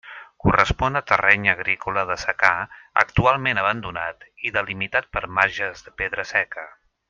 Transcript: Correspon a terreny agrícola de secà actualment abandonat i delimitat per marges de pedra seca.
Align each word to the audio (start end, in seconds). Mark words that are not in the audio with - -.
Correspon 0.43 0.95
a 1.01 1.01
terreny 1.11 1.45
agrícola 1.51 2.05
de 2.13 2.17
secà 2.23 2.51
actualment 3.03 3.61
abandonat 3.65 4.27
i 4.49 4.55
delimitat 4.57 5.11
per 5.19 5.25
marges 5.41 5.89
de 5.91 5.95
pedra 6.05 6.31
seca. 6.35 6.67